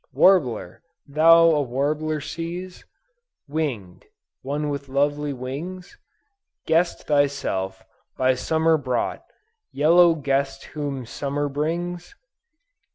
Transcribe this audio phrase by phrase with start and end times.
[0.13, 2.85] Warbler, thou a warbler seize?
[3.47, 4.05] Winged,
[4.41, 5.95] one with lovely wings?
[6.65, 7.83] Guest thyself,
[8.17, 9.23] by Summer brought,
[9.71, 12.15] Yellow guest whom Summer brings?